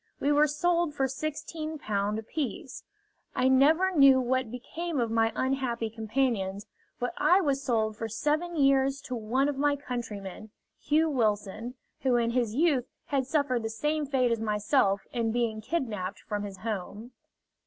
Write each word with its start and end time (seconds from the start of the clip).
We 0.19 0.31
were 0.31 0.47
sold 0.47 0.95
for 0.95 1.05
Ł16 1.05 2.17
apiece. 2.17 2.83
I 3.35 3.47
never 3.47 3.91
knew 3.95 4.19
what 4.19 4.49
became 4.49 4.99
of 4.99 5.11
my 5.11 5.31
unhappy 5.35 5.91
companions, 5.91 6.65
but 6.99 7.13
I 7.19 7.39
was 7.39 7.61
sold 7.61 7.97
for 7.97 8.09
seven 8.09 8.55
years 8.55 8.99
to 9.01 9.15
one 9.15 9.47
of 9.47 9.57
my 9.59 9.75
countrymen, 9.75 10.49
Hugh 10.79 11.07
Wilson, 11.11 11.75
who 11.99 12.15
in 12.15 12.31
his 12.31 12.55
youth 12.55 12.87
had 13.09 13.27
suffered 13.27 13.61
the 13.61 13.69
same 13.69 14.07
fate 14.07 14.31
as 14.31 14.39
myself 14.39 15.05
in 15.13 15.31
being 15.31 15.61
kidnapped 15.61 16.19
from 16.21 16.45
his 16.45 16.57
home. 16.57 17.11